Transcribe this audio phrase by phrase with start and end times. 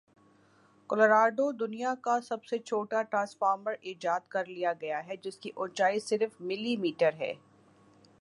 [0.89, 6.41] Colorado دنیا کا سب سے چھوٹا ٹرانسفارمر ایجاد کرلیا گیا ہے جس کے اونچائی صرف
[6.41, 7.33] ملی میٹر ہے